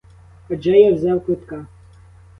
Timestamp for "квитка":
1.25-1.65